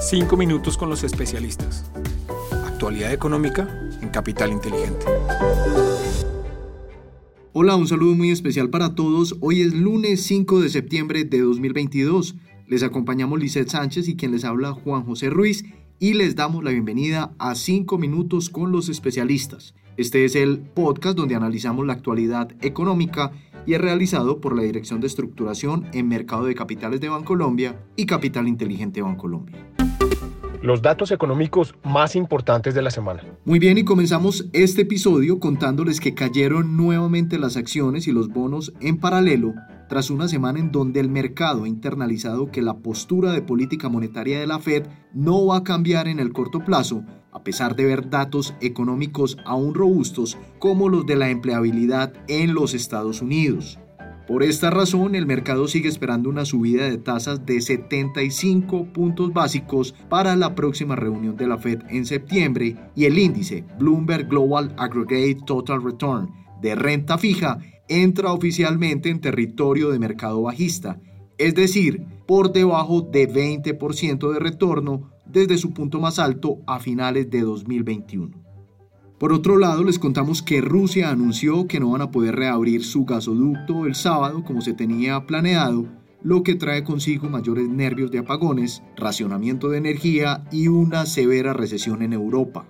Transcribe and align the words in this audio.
Cinco 0.00 0.38
minutos 0.38 0.78
con 0.78 0.88
los 0.88 1.04
especialistas. 1.04 1.84
Actualidad 2.64 3.12
económica 3.12 3.68
en 4.00 4.08
Capital 4.08 4.50
Inteligente. 4.50 5.04
Hola, 7.52 7.76
un 7.76 7.86
saludo 7.86 8.14
muy 8.14 8.30
especial 8.30 8.70
para 8.70 8.94
todos. 8.94 9.36
Hoy 9.40 9.60
es 9.60 9.74
lunes 9.74 10.22
5 10.22 10.62
de 10.62 10.70
septiembre 10.70 11.24
de 11.24 11.40
2022. 11.40 12.36
Les 12.66 12.82
acompañamos 12.82 13.38
Lizeth 13.38 13.68
Sánchez 13.68 14.08
y 14.08 14.16
quien 14.16 14.32
les 14.32 14.44
habla 14.44 14.72
Juan 14.72 15.04
José 15.04 15.28
Ruiz 15.28 15.64
y 15.98 16.14
les 16.14 16.34
damos 16.34 16.64
la 16.64 16.70
bienvenida 16.70 17.34
a 17.38 17.54
5 17.54 17.98
minutos 17.98 18.48
con 18.48 18.72
los 18.72 18.88
especialistas. 18.88 19.74
Este 19.98 20.24
es 20.24 20.34
el 20.34 20.60
podcast 20.60 21.14
donde 21.14 21.34
analizamos 21.34 21.86
la 21.86 21.92
actualidad 21.92 22.52
económica 22.62 23.32
y 23.66 23.74
es 23.74 23.80
realizado 23.80 24.40
por 24.40 24.56
la 24.56 24.62
Dirección 24.62 25.00
de 25.00 25.06
Estructuración 25.06 25.84
en 25.92 26.08
Mercado 26.08 26.46
de 26.46 26.54
Capitales 26.54 27.00
de 27.02 27.10
Bancolombia 27.10 27.84
y 27.96 28.06
Capital 28.06 28.48
Inteligente 28.48 29.02
Bancolombia. 29.02 29.69
Los 30.62 30.82
datos 30.82 31.10
económicos 31.10 31.74
más 31.84 32.14
importantes 32.14 32.74
de 32.74 32.82
la 32.82 32.90
semana. 32.90 33.24
Muy 33.46 33.58
bien, 33.58 33.78
y 33.78 33.84
comenzamos 33.84 34.46
este 34.52 34.82
episodio 34.82 35.40
contándoles 35.40 36.00
que 36.00 36.12
cayeron 36.12 36.76
nuevamente 36.76 37.38
las 37.38 37.56
acciones 37.56 38.06
y 38.06 38.12
los 38.12 38.28
bonos 38.28 38.74
en 38.80 38.98
paralelo 38.98 39.54
tras 39.88 40.10
una 40.10 40.28
semana 40.28 40.60
en 40.60 40.70
donde 40.70 41.00
el 41.00 41.08
mercado 41.08 41.64
ha 41.64 41.68
internalizado 41.68 42.50
que 42.50 42.60
la 42.60 42.74
postura 42.74 43.32
de 43.32 43.40
política 43.40 43.88
monetaria 43.88 44.38
de 44.38 44.46
la 44.46 44.58
Fed 44.58 44.86
no 45.14 45.46
va 45.46 45.56
a 45.56 45.64
cambiar 45.64 46.08
en 46.08 46.20
el 46.20 46.32
corto 46.32 46.62
plazo, 46.62 47.04
a 47.32 47.42
pesar 47.42 47.74
de 47.74 47.86
ver 47.86 48.10
datos 48.10 48.54
económicos 48.60 49.38
aún 49.46 49.74
robustos 49.74 50.36
como 50.58 50.90
los 50.90 51.06
de 51.06 51.16
la 51.16 51.30
empleabilidad 51.30 52.12
en 52.28 52.52
los 52.52 52.74
Estados 52.74 53.22
Unidos. 53.22 53.78
Por 54.30 54.44
esta 54.44 54.70
razón, 54.70 55.16
el 55.16 55.26
mercado 55.26 55.66
sigue 55.66 55.88
esperando 55.88 56.28
una 56.28 56.44
subida 56.44 56.88
de 56.88 56.98
tasas 56.98 57.44
de 57.46 57.60
75 57.60 58.92
puntos 58.92 59.32
básicos 59.32 59.92
para 60.08 60.36
la 60.36 60.54
próxima 60.54 60.94
reunión 60.94 61.36
de 61.36 61.48
la 61.48 61.58
Fed 61.58 61.80
en 61.88 62.06
septiembre 62.06 62.76
y 62.94 63.06
el 63.06 63.18
índice 63.18 63.64
Bloomberg 63.80 64.28
Global 64.28 64.72
Aggregate 64.76 65.38
Total 65.44 65.82
Return 65.82 66.30
de 66.62 66.76
renta 66.76 67.18
fija 67.18 67.58
entra 67.88 68.32
oficialmente 68.32 69.10
en 69.10 69.20
territorio 69.20 69.90
de 69.90 69.98
mercado 69.98 70.42
bajista, 70.42 71.00
es 71.36 71.56
decir, 71.56 72.06
por 72.28 72.52
debajo 72.52 73.00
de 73.00 73.28
20% 73.28 74.32
de 74.32 74.38
retorno 74.38 75.10
desde 75.26 75.58
su 75.58 75.74
punto 75.74 75.98
más 75.98 76.20
alto 76.20 76.58
a 76.68 76.78
finales 76.78 77.28
de 77.30 77.40
2021. 77.40 78.49
Por 79.20 79.34
otro 79.34 79.58
lado, 79.58 79.84
les 79.84 79.98
contamos 79.98 80.40
que 80.40 80.62
Rusia 80.62 81.10
anunció 81.10 81.66
que 81.66 81.78
no 81.78 81.90
van 81.90 82.00
a 82.00 82.10
poder 82.10 82.36
reabrir 82.36 82.82
su 82.82 83.04
gasoducto 83.04 83.84
el 83.84 83.94
sábado 83.94 84.42
como 84.42 84.62
se 84.62 84.72
tenía 84.72 85.26
planeado, 85.26 85.84
lo 86.22 86.42
que 86.42 86.54
trae 86.54 86.84
consigo 86.84 87.28
mayores 87.28 87.68
nervios 87.68 88.10
de 88.10 88.20
apagones, 88.20 88.82
racionamiento 88.96 89.68
de 89.68 89.76
energía 89.76 90.46
y 90.50 90.68
una 90.68 91.04
severa 91.04 91.52
recesión 91.52 92.00
en 92.00 92.14
Europa. 92.14 92.64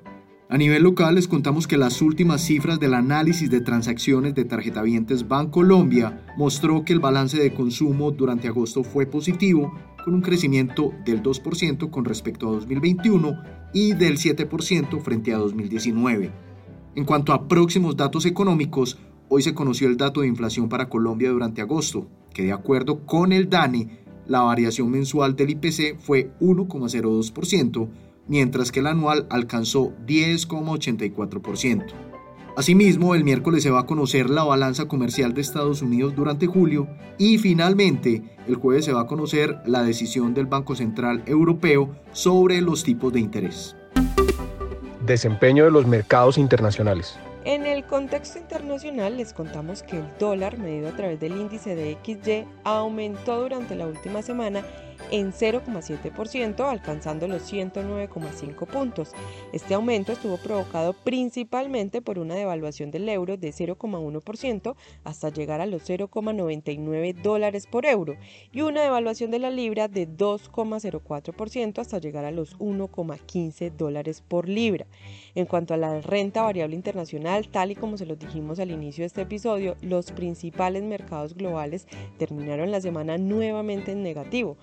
A 0.48 0.58
nivel 0.58 0.82
local 0.82 1.14
les 1.14 1.28
contamos 1.28 1.68
que 1.68 1.76
las 1.76 2.02
últimas 2.02 2.40
cifras 2.40 2.80
del 2.80 2.94
análisis 2.94 3.48
de 3.48 3.60
transacciones 3.60 4.34
de 4.34 4.44
tarjetavientes 4.44 5.28
Bancolombia 5.28 6.26
mostró 6.36 6.84
que 6.84 6.92
el 6.92 6.98
balance 6.98 7.40
de 7.40 7.54
consumo 7.54 8.10
durante 8.10 8.48
agosto 8.48 8.82
fue 8.82 9.06
positivo, 9.06 9.72
con 10.04 10.14
un 10.14 10.22
crecimiento 10.22 10.92
del 11.04 11.22
2% 11.22 11.90
con 11.90 12.04
respecto 12.04 12.48
a 12.48 12.52
2021 12.52 13.42
y 13.72 13.94
del 13.94 14.18
7% 14.18 15.00
frente 15.00 15.32
a 15.32 15.38
2019. 15.38 16.30
En 16.94 17.04
cuanto 17.04 17.32
a 17.32 17.48
próximos 17.48 17.96
datos 17.96 18.26
económicos, 18.26 18.98
hoy 19.28 19.42
se 19.42 19.54
conoció 19.54 19.88
el 19.88 19.96
dato 19.96 20.22
de 20.22 20.26
inflación 20.26 20.68
para 20.68 20.88
Colombia 20.88 21.30
durante 21.30 21.60
agosto, 21.60 22.08
que 22.34 22.42
de 22.42 22.52
acuerdo 22.52 23.06
con 23.06 23.30
el 23.32 23.48
DANE, 23.48 24.00
la 24.26 24.42
variación 24.42 24.90
mensual 24.90 25.36
del 25.36 25.50
IPC 25.50 25.98
fue 25.98 26.32
1,02%, 26.40 27.88
mientras 28.28 28.72
que 28.72 28.80
el 28.80 28.86
anual 28.86 29.26
alcanzó 29.30 29.92
10,84%. 30.06 32.09
Asimismo, 32.56 33.14
el 33.14 33.24
miércoles 33.24 33.62
se 33.62 33.70
va 33.70 33.80
a 33.80 33.86
conocer 33.86 34.28
la 34.28 34.42
balanza 34.42 34.86
comercial 34.86 35.34
de 35.34 35.40
Estados 35.40 35.82
Unidos 35.82 36.14
durante 36.16 36.46
julio 36.46 36.88
y 37.16 37.38
finalmente 37.38 38.22
el 38.46 38.56
jueves 38.56 38.84
se 38.84 38.92
va 38.92 39.02
a 39.02 39.06
conocer 39.06 39.58
la 39.66 39.82
decisión 39.82 40.34
del 40.34 40.46
Banco 40.46 40.74
Central 40.74 41.22
Europeo 41.26 41.94
sobre 42.12 42.60
los 42.60 42.82
tipos 42.82 43.12
de 43.12 43.20
interés. 43.20 43.76
Desempeño 45.06 45.64
de 45.64 45.70
los 45.70 45.86
mercados 45.86 46.38
internacionales. 46.38 47.18
En 47.44 47.64
el 47.64 47.84
contexto 47.84 48.38
internacional 48.38 49.16
les 49.16 49.32
contamos 49.32 49.82
que 49.82 49.98
el 49.98 50.04
dólar 50.18 50.58
medido 50.58 50.88
a 50.88 50.92
través 50.92 51.18
del 51.20 51.32
índice 51.32 51.74
de 51.74 51.96
XY 52.04 52.44
aumentó 52.64 53.40
durante 53.40 53.74
la 53.74 53.86
última 53.86 54.20
semana 54.20 54.62
en 55.10 55.32
0,7%, 55.32 56.68
alcanzando 56.68 57.28
los 57.28 57.52
109,5 57.52 58.66
puntos. 58.66 59.12
Este 59.52 59.74
aumento 59.74 60.12
estuvo 60.12 60.36
provocado 60.36 60.92
principalmente 60.92 62.02
por 62.02 62.18
una 62.18 62.34
devaluación 62.34 62.90
del 62.90 63.08
euro 63.08 63.36
de 63.36 63.50
0,1% 63.50 64.74
hasta 65.04 65.28
llegar 65.30 65.60
a 65.60 65.66
los 65.66 65.88
0,99 65.88 67.14
dólares 67.22 67.66
por 67.66 67.86
euro 67.86 68.16
y 68.52 68.62
una 68.62 68.82
devaluación 68.82 69.30
de 69.30 69.38
la 69.38 69.50
libra 69.50 69.88
de 69.88 70.08
2,04% 70.08 71.78
hasta 71.78 71.98
llegar 71.98 72.24
a 72.24 72.30
los 72.30 72.58
1,15 72.58 73.72
dólares 73.72 74.22
por 74.26 74.48
libra. 74.48 74.86
En 75.34 75.46
cuanto 75.46 75.74
a 75.74 75.76
la 75.76 76.00
renta 76.00 76.42
variable 76.42 76.76
internacional, 76.76 77.48
tal 77.48 77.70
y 77.70 77.76
como 77.76 77.96
se 77.96 78.06
los 78.06 78.18
dijimos 78.18 78.58
al 78.58 78.70
inicio 78.70 79.02
de 79.02 79.06
este 79.06 79.22
episodio, 79.22 79.76
los 79.80 80.12
principales 80.12 80.82
mercados 80.82 81.34
globales 81.34 81.86
terminaron 82.18 82.70
la 82.70 82.80
semana 82.80 83.18
nuevamente 83.18 83.92
en 83.92 84.02
negativo. 84.02 84.56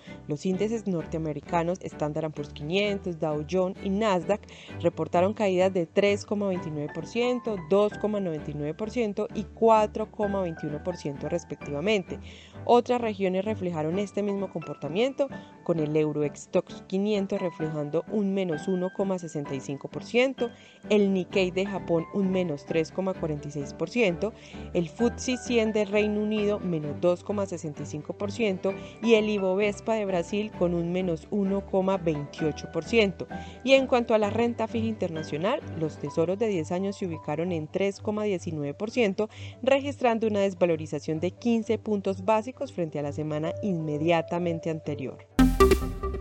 Índices 0.46 0.86
norteamericanos 0.86 1.78
Standard 1.82 2.32
Poor's 2.32 2.52
500, 2.52 3.18
Dow 3.18 3.44
Jones 3.48 3.78
y 3.82 3.90
Nasdaq 3.90 4.40
reportaron 4.80 5.34
caídas 5.34 5.72
de 5.72 5.88
3,29%, 5.88 7.68
2,99% 7.68 9.28
y 9.34 9.44
4,21% 9.44 11.28
respectivamente. 11.28 12.18
Otras 12.64 13.00
regiones 13.00 13.44
reflejaron 13.44 13.98
este 13.98 14.22
mismo 14.22 14.50
comportamiento, 14.50 15.28
con 15.68 15.80
el 15.80 15.94
Eurostoxx 15.94 16.84
500 16.86 17.42
reflejando 17.42 18.06
un 18.10 18.32
menos 18.32 18.66
1,65%, 18.68 20.50
el 20.88 21.12
Nikkei 21.12 21.50
de 21.50 21.66
Japón 21.66 22.06
un 22.14 22.30
menos 22.30 22.66
3,46%, 22.66 24.32
el 24.72 24.88
FTSE 24.88 25.36
100 25.36 25.74
de 25.74 25.84
Reino 25.84 26.22
Unido 26.22 26.58
menos 26.58 26.96
2,65% 27.02 28.74
y 29.02 29.16
el 29.16 29.28
Ibovespa 29.28 29.92
de 29.92 30.06
Brasil 30.06 30.50
con 30.58 30.72
un 30.72 30.90
menos 30.90 31.28
1,28%. 31.28 33.26
Y 33.62 33.74
en 33.74 33.86
cuanto 33.86 34.14
a 34.14 34.18
la 34.18 34.30
renta 34.30 34.68
fija 34.68 34.86
internacional, 34.86 35.60
los 35.78 35.98
tesoros 35.98 36.38
de 36.38 36.48
10 36.48 36.72
años 36.72 36.96
se 36.96 37.04
ubicaron 37.04 37.52
en 37.52 37.68
3,19%, 37.68 39.28
registrando 39.62 40.26
una 40.28 40.40
desvalorización 40.40 41.20
de 41.20 41.32
15 41.32 41.76
puntos 41.76 42.24
básicos 42.24 42.72
frente 42.72 42.98
a 42.98 43.02
la 43.02 43.12
semana 43.12 43.52
inmediatamente 43.62 44.70
anterior. 44.70 45.27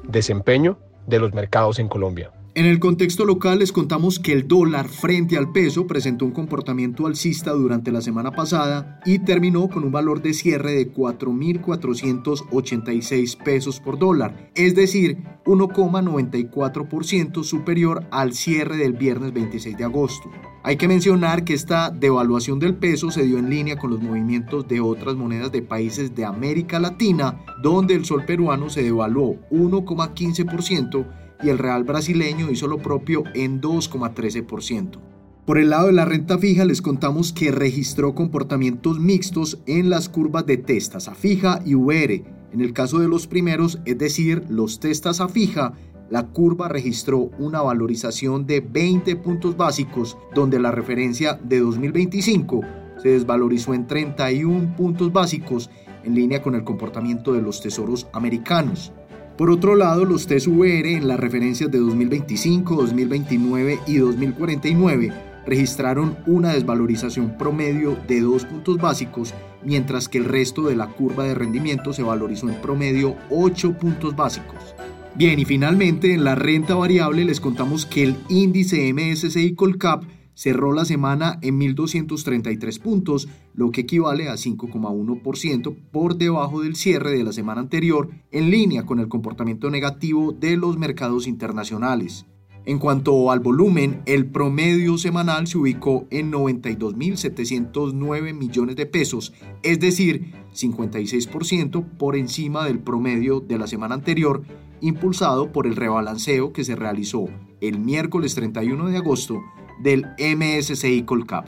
Desempeño 0.07 0.79
de 1.05 1.19
los 1.19 1.33
mercados 1.33 1.79
en 1.79 1.87
Colombia. 1.87 2.31
En 2.57 2.65
el 2.65 2.79
contexto 2.79 3.23
local 3.23 3.59
les 3.59 3.71
contamos 3.71 4.17
que 4.17 4.33
el 4.33 4.47
dólar 4.47 4.87
frente 4.87 5.37
al 5.37 5.51
peso 5.51 5.85
presentó 5.85 6.25
un 6.25 6.31
comportamiento 6.31 7.05
alcista 7.05 7.51
durante 7.51 7.91
la 7.91 8.01
semana 8.01 8.31
pasada 8.31 8.99
y 9.05 9.19
terminó 9.19 9.69
con 9.69 9.83
un 9.83 9.91
valor 9.91 10.23
de 10.23 10.33
cierre 10.33 10.71
de 10.71 10.91
4.486 10.91 13.43
pesos 13.43 13.79
por 13.79 13.99
dólar, 13.99 14.49
es 14.55 14.73
decir, 14.73 15.19
1,94% 15.45 17.43
superior 17.43 18.07
al 18.09 18.33
cierre 18.33 18.77
del 18.77 18.93
viernes 18.93 19.33
26 19.33 19.77
de 19.77 19.83
agosto. 19.83 20.31
Hay 20.63 20.77
que 20.77 20.87
mencionar 20.87 21.43
que 21.43 21.53
esta 21.53 21.91
devaluación 21.91 22.57
del 22.57 22.73
peso 22.73 23.11
se 23.11 23.21
dio 23.21 23.37
en 23.37 23.51
línea 23.51 23.77
con 23.77 23.91
los 23.91 24.01
movimientos 24.01 24.67
de 24.67 24.81
otras 24.81 25.15
monedas 25.15 25.51
de 25.51 25.61
países 25.61 26.15
de 26.15 26.25
América 26.25 26.79
Latina, 26.79 27.39
donde 27.61 27.93
el 27.93 28.03
sol 28.03 28.25
peruano 28.25 28.71
se 28.71 28.81
devaluó 28.81 29.35
1,15% 29.51 31.26
y 31.43 31.49
el 31.49 31.57
real 31.57 31.83
brasileño 31.83 32.49
hizo 32.51 32.67
lo 32.67 32.77
propio 32.77 33.23
en 33.33 33.61
2,13%. 33.61 34.99
Por 35.45 35.57
el 35.57 35.69
lado 35.69 35.87
de 35.87 35.93
la 35.93 36.03
renta 36.03 36.37
fija 36.37 36.65
les 36.65 36.81
contamos 36.81 37.31
que 37.31 37.51
registró 37.51 38.13
comportamientos 38.13 38.99
mixtos 38.99 39.59
en 39.65 39.89
las 39.89 40.09
curvas 40.09 40.45
de 40.45 40.57
testas 40.57 41.07
a 41.07 41.15
fija 41.15 41.61
y 41.63 41.73
VR. 41.73 42.25
En 42.51 42.61
el 42.61 42.73
caso 42.73 42.99
de 42.99 43.07
los 43.07 43.27
primeros, 43.27 43.79
es 43.85 43.97
decir, 43.97 44.43
los 44.49 44.79
testas 44.79 45.21
a 45.21 45.29
fija, 45.29 45.73
la 46.09 46.27
curva 46.27 46.67
registró 46.67 47.29
una 47.39 47.61
valorización 47.61 48.45
de 48.45 48.61
20 48.61 49.15
puntos 49.17 49.55
básicos, 49.55 50.17
donde 50.33 50.59
la 50.59 50.71
referencia 50.71 51.39
de 51.41 51.59
2025 51.59 52.61
se 52.97 53.09
desvalorizó 53.09 53.73
en 53.73 53.87
31 53.87 54.75
puntos 54.75 55.13
básicos, 55.13 55.69
en 56.03 56.15
línea 56.15 56.41
con 56.41 56.55
el 56.55 56.63
comportamiento 56.63 57.33
de 57.33 57.41
los 57.41 57.61
tesoros 57.61 58.07
americanos. 58.13 58.91
Por 59.37 59.51
otro 59.51 59.75
lado, 59.75 60.03
los 60.03 60.25
TSVR 60.25 60.87
en 60.87 61.07
las 61.07 61.19
referencias 61.19 61.69
de 61.69 61.77
2025, 61.77 62.75
2029 62.75 63.79
y 63.85 63.97
2049 63.97 65.13
registraron 65.45 66.17
una 66.25 66.53
desvalorización 66.53 67.37
promedio 67.37 67.95
de 68.07 68.21
2 68.21 68.45
puntos 68.45 68.77
básicos, 68.77 69.35
mientras 69.63 70.09
que 70.09 70.17
el 70.17 70.25
resto 70.25 70.63
de 70.63 70.75
la 70.75 70.87
curva 70.87 71.23
de 71.25 71.35
rendimiento 71.35 71.93
se 71.93 72.01
valorizó 72.01 72.49
en 72.49 72.55
promedio 72.55 73.15
8 73.29 73.73
puntos 73.77 74.15
básicos. 74.15 74.73
Bien, 75.13 75.37
y 75.37 75.45
finalmente 75.45 76.15
en 76.15 76.23
la 76.23 76.33
renta 76.33 76.73
variable 76.73 77.23
les 77.23 77.39
contamos 77.39 77.85
que 77.85 78.03
el 78.03 78.15
índice 78.29 78.91
MSCI 78.91 79.53
Colcap 79.53 80.03
cerró 80.37 80.71
la 80.71 80.85
semana 80.85 81.37
en 81.41 81.59
1.233 81.59 82.79
puntos, 82.79 83.27
lo 83.55 83.71
que 83.71 83.81
equivale 83.81 84.29
a 84.29 84.33
5,1% 84.33 85.75
por 85.91 86.15
debajo 86.15 86.61
del 86.61 86.75
cierre 86.75 87.17
de 87.17 87.23
la 87.23 87.33
semana 87.33 87.59
anterior, 87.59 88.11
en 88.29 88.51
línea 88.51 88.85
con 88.85 88.99
el 88.99 89.07
comportamiento 89.07 89.71
negativo 89.71 90.33
de 90.33 90.55
los 90.55 90.77
mercados 90.77 91.25
internacionales. 91.25 92.27
En 92.65 92.77
cuanto 92.77 93.31
al 93.31 93.39
volumen, 93.39 94.03
el 94.05 94.27
promedio 94.27 94.99
semanal 94.99 95.47
se 95.47 95.57
ubicó 95.57 96.05
en 96.11 96.31
92.709 96.31 98.35
millones 98.35 98.75
de 98.75 98.85
pesos, 98.85 99.33
es 99.63 99.79
decir, 99.79 100.35
56% 100.53 101.83
por 101.97 102.15
encima 102.15 102.63
del 102.65 102.77
promedio 102.77 103.39
de 103.39 103.57
la 103.57 103.65
semana 103.65 103.95
anterior, 103.95 104.43
impulsado 104.81 105.51
por 105.51 105.65
el 105.65 105.75
rebalanceo 105.75 106.53
que 106.53 106.63
se 106.63 106.75
realizó 106.75 107.25
el 107.59 107.79
miércoles 107.79 108.35
31 108.35 108.89
de 108.89 108.97
agosto 108.97 109.41
del 109.81 110.05
MSCI 110.17 111.03
Colcap. 111.03 111.47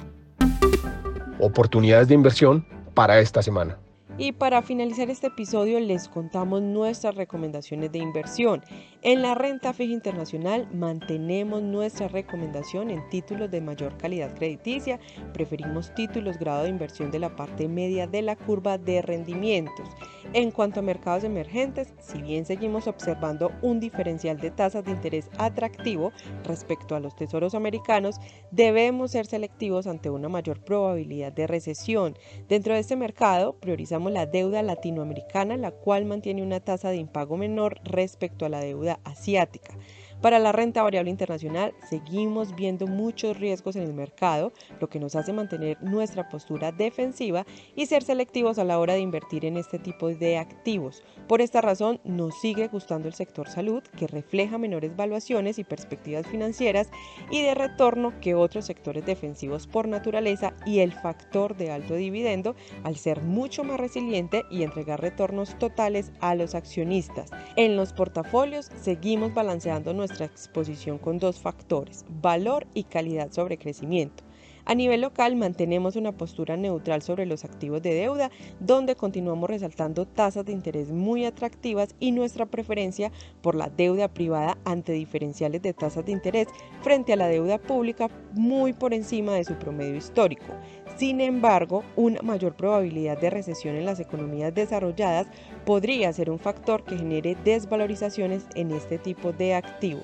Oportunidades 1.40 2.08
de 2.08 2.16
inversión 2.16 2.66
para 2.94 3.20
esta 3.20 3.42
semana. 3.42 3.78
Y 4.20 4.34
para 4.34 4.62
finalizar 4.62 5.10
este 5.10 5.28
episodio 5.28 5.80
les 5.80 6.10
contamos 6.10 6.62
nuestras 6.62 7.16
recomendaciones 7.16 7.90
de 7.94 8.00
inversión. 8.00 8.62
En 9.02 9.22
la 9.22 9.34
renta 9.34 9.72
fija 9.72 9.94
internacional 9.94 10.68
mantenemos 10.74 11.62
nuestra 11.62 12.10
recomendación 12.10 12.90
en 12.90 13.08
títulos 13.08 13.50
de 13.50 13.62
mayor 13.62 13.98
calidad 13.98 14.36
crediticia. 14.36 15.00
Preferimos 15.32 15.96
títulos 15.96 16.38
grado 16.38 16.64
de 16.64 16.70
inversión 16.70 17.12
de 17.12 17.20
la 17.20 17.34
parte 17.38 17.70
media 17.70 18.08
de 18.08 18.22
la 18.22 18.36
curva 18.36 18.78
de 18.78 19.02
rendimientos. 19.02 19.88
En 20.32 20.52
cuanto 20.52 20.80
a 20.80 20.84
mercados 20.84 21.24
emergentes, 21.24 21.92
si 22.00 22.22
bien 22.22 22.46
seguimos 22.46 22.86
observando 22.86 23.52
un 23.64 23.80
diferencial 23.80 24.38
de 24.38 24.52
tasas 24.52 24.86
de 24.86 24.92
interés 24.92 25.28
atractivo 25.40 26.12
respecto 26.44 26.96
a 26.96 27.00
los 27.00 27.16
tesoros 27.16 27.56
americanos, 27.56 28.18
debemos 28.52 29.10
ser 29.10 29.26
selectivos 29.26 29.88
ante 29.88 30.12
una 30.12 30.30
mayor 30.30 30.64
probabilidad 30.64 31.34
de 31.34 31.48
recesión. 31.48 32.16
Dentro 32.48 32.76
de 32.76 32.82
este 32.82 32.96
mercado, 32.96 33.54
priorizamos 33.54 34.12
la 34.12 34.28
deuda 34.28 34.62
latinoamericana, 34.62 35.58
la 35.58 35.72
cual 35.72 36.06
mantiene 36.06 36.44
una 36.44 36.60
tasa 36.60 36.92
de 36.92 36.98
impago 36.98 37.36
menor 37.36 37.80
respecto 37.84 38.46
a 38.46 38.50
la 38.50 38.60
deuda 38.60 39.00
asiática. 39.06 39.74
Para 40.22 40.38
la 40.38 40.52
renta 40.52 40.84
variable 40.84 41.10
internacional 41.10 41.74
seguimos 41.90 42.54
viendo 42.54 42.88
muchos 42.88 43.38
riesgos 43.38 43.78
en 43.78 43.84
el 43.84 43.94
mercado, 43.94 44.52
lo 44.82 44.90
que 44.90 45.00
nos 45.00 45.16
hace 45.16 45.32
mantener 45.32 45.82
nuestra 45.82 46.28
postura 46.28 46.74
defensiva 46.74 47.46
y 47.74 47.86
ser 47.86 48.04
selectivos 48.04 48.60
a 48.60 48.66
la 48.66 48.80
hora 48.80 48.96
de 48.96 49.00
invertir 49.00 49.46
en 49.46 49.56
este 49.56 49.80
tipo 49.80 50.10
de 50.10 50.38
activos. 50.38 51.04
Por 51.30 51.40
esta 51.40 51.62
razón 51.62 52.02
nos 52.04 52.38
sigue 52.42 52.68
gustando 52.68 53.08
el 53.08 53.14
sector 53.14 53.48
salud, 53.48 53.82
que 53.98 54.08
refleja 54.08 54.58
menores 54.58 54.94
valuaciones 54.94 55.58
y 55.58 55.64
perspectivas 55.64 56.28
financieras 56.28 56.90
y 57.32 57.42
de 57.42 57.56
retorno 57.56 58.20
que 58.20 58.36
otros 58.36 58.66
sectores 58.66 59.06
defensivos 59.06 59.68
por 59.68 59.88
naturaleza 59.88 60.54
y 60.66 60.80
el 60.80 60.92
factor 60.92 61.56
de 61.56 61.72
alto 61.72 61.94
dividendo 61.94 62.58
al 62.84 62.98
ser 62.98 63.22
mucho 63.22 63.64
más 63.64 63.80
resiliente 63.80 64.44
y 64.52 64.64
entregar 64.64 65.00
retornos 65.00 65.58
totales 65.60 66.12
a 66.20 66.36
los 66.36 66.56
accionistas. 66.56 67.32
En 67.56 67.78
los 67.78 67.94
portafolios 67.94 68.70
seguimos 68.82 69.34
balanceando 69.34 69.94
nuestra 69.94 70.09
nuestra 70.10 70.26
exposición 70.26 70.98
con 70.98 71.20
dos 71.20 71.40
factores, 71.40 72.04
valor 72.10 72.66
y 72.74 72.84
calidad 72.86 73.32
sobre 73.32 73.60
crecimiento. 73.60 74.24
A 74.70 74.76
nivel 74.76 75.02
local 75.02 75.36
mantenemos 75.36 75.96
una 75.96 76.12
postura 76.12 76.56
neutral 76.56 77.02
sobre 77.02 77.26
los 77.26 77.44
activos 77.44 77.82
de 77.82 77.96
deuda, 77.96 78.30
donde 78.60 78.96
continuamos 78.96 79.50
resaltando 79.50 80.06
tasas 80.06 80.46
de 80.46 80.52
interés 80.52 80.92
muy 80.92 81.26
atractivas 81.26 81.96
y 82.00 82.12
nuestra 82.12 82.46
preferencia 82.46 83.12
por 83.42 83.56
la 83.56 83.70
deuda 83.70 84.10
privada 84.10 84.60
ante 84.66 84.92
diferenciales 84.92 85.64
de 85.64 85.74
tasas 85.74 86.06
de 86.06 86.12
interés 86.12 86.50
frente 86.84 87.14
a 87.14 87.16
la 87.16 87.28
deuda 87.28 87.58
pública 87.58 88.12
muy 88.34 88.74
por 88.74 88.94
encima 88.94 89.34
de 89.34 89.44
su 89.44 89.56
promedio 89.56 89.96
histórico. 89.96 90.54
Sin 90.98 91.20
embargo, 91.20 91.84
una 91.96 92.22
mayor 92.22 92.56
probabilidad 92.56 93.20
de 93.20 93.32
recesión 93.32 93.76
en 93.76 93.86
las 93.86 94.00
economías 94.00 94.54
desarrolladas 94.54 95.26
podría 95.66 96.14
ser 96.14 96.30
un 96.30 96.38
factor 96.38 96.84
que 96.84 96.96
genere 96.96 97.36
desvalorizaciones 97.44 98.46
en 98.54 98.70
este 98.70 99.00
tipo 99.00 99.34
de 99.34 99.56
activo. 99.56 100.02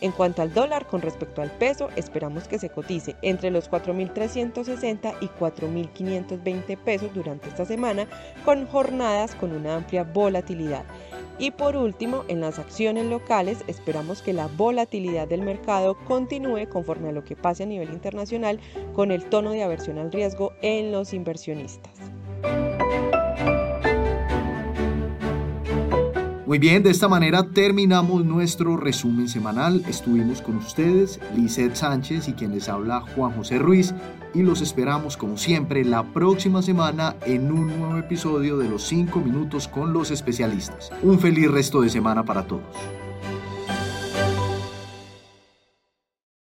En 0.00 0.12
cuanto 0.12 0.42
al 0.42 0.54
dólar 0.54 0.86
con 0.86 1.02
respecto 1.02 1.42
al 1.42 1.50
peso, 1.50 1.88
esperamos 1.96 2.46
que 2.46 2.58
se 2.58 2.70
cotice 2.70 3.16
entre 3.22 3.50
los 3.50 3.68
4.360 3.70 5.14
y 5.20 5.26
4.520 5.26 6.76
pesos 6.78 7.12
durante 7.14 7.48
esta 7.48 7.64
semana, 7.64 8.06
con 8.44 8.66
jornadas 8.66 9.34
con 9.34 9.52
una 9.52 9.74
amplia 9.74 10.04
volatilidad. 10.04 10.84
Y 11.40 11.52
por 11.52 11.76
último, 11.76 12.24
en 12.28 12.40
las 12.40 12.58
acciones 12.58 13.06
locales 13.06 13.64
esperamos 13.68 14.22
que 14.22 14.32
la 14.32 14.48
volatilidad 14.48 15.28
del 15.28 15.42
mercado 15.42 15.96
continúe 16.06 16.68
conforme 16.68 17.10
a 17.10 17.12
lo 17.12 17.24
que 17.24 17.36
pase 17.36 17.62
a 17.62 17.66
nivel 17.66 17.90
internacional 17.90 18.58
con 18.92 19.12
el 19.12 19.24
tono 19.24 19.52
de 19.52 19.62
aversión 19.62 19.98
al 19.98 20.12
riesgo 20.12 20.52
en 20.62 20.90
los 20.90 21.12
inversionistas. 21.12 21.97
Muy 26.48 26.58
bien, 26.58 26.82
de 26.82 26.88
esta 26.88 27.08
manera 27.08 27.42
terminamos 27.42 28.24
nuestro 28.24 28.78
resumen 28.78 29.28
semanal. 29.28 29.84
Estuvimos 29.86 30.40
con 30.40 30.56
ustedes, 30.56 31.20
Lizeth 31.36 31.74
Sánchez 31.74 32.26
y 32.26 32.32
quien 32.32 32.52
les 32.52 32.70
habla 32.70 33.02
Juan 33.14 33.32
José 33.32 33.58
Ruiz 33.58 33.94
y 34.32 34.40
los 34.40 34.62
esperamos 34.62 35.18
como 35.18 35.36
siempre 35.36 35.84
la 35.84 36.04
próxima 36.04 36.62
semana 36.62 37.16
en 37.26 37.52
un 37.52 37.66
nuevo 37.78 37.98
episodio 37.98 38.56
de 38.56 38.66
los 38.66 38.82
5 38.84 39.20
minutos 39.20 39.68
con 39.68 39.92
los 39.92 40.10
especialistas. 40.10 40.90
Un 41.02 41.18
feliz 41.18 41.50
resto 41.50 41.82
de 41.82 41.90
semana 41.90 42.24
para 42.24 42.46
todos. 42.46 42.64